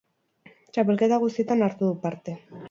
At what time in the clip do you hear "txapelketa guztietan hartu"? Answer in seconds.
0.77-1.85